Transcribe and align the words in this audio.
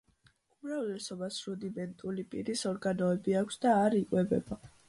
უმრავლესობას 0.53 1.37
რუდიმენტული 1.51 2.25
პირის 2.33 2.67
ორგანოები 2.73 3.39
აქვს 3.43 3.65
და 3.67 3.79
არ 3.87 4.01
იკვებება. 4.05 4.63